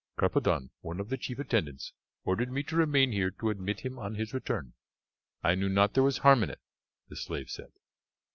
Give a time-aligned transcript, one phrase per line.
[0.17, 1.93] "Carpadon, one of the chief attendants,
[2.23, 4.73] ordered me to remain here to admit him on his return.
[5.43, 6.61] I knew not there was harm in it,"
[7.09, 7.71] the slave said.